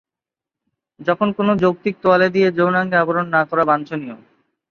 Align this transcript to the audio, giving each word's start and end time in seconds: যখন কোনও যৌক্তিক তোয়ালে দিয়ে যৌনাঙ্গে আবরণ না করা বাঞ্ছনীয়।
যখন 0.99 1.27
কোনও 1.37 1.53
যৌক্তিক 1.55 1.95
তোয়ালে 2.03 2.27
দিয়ে 2.29 2.49
যৌনাঙ্গে 2.51 2.95
আবরণ 2.97 3.25
না 3.35 3.41
করা 3.49 3.63
বাঞ্ছনীয়। 3.65 4.15